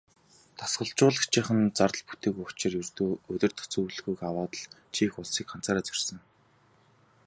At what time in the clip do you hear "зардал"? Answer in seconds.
1.77-2.03